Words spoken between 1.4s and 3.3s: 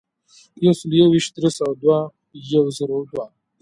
سوه دوه، یو زرو دوه.